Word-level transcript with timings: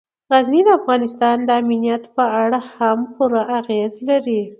غزني 0.31 0.61
د 0.65 0.69
افغانستان 0.79 1.37
د 1.45 1.49
امنیت 1.61 2.03
په 2.15 2.23
اړه 2.43 2.59
هم 2.75 2.99
پوره 3.13 3.43
اغېز 3.59 3.93
لري. 4.09 4.41